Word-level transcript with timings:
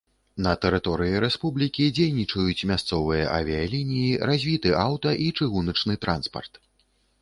На 0.45 0.53
тэрыторыі 0.63 1.19
рэспублікі 1.25 1.85
дзейнічаюць 1.99 2.67
мясцовыя 2.73 3.29
авіялініі, 3.37 4.19
развіты 4.33 4.69
аўта- 4.89 5.17
і 5.29 5.33
чыгуначны 5.39 5.93
транспарт. 6.09 6.53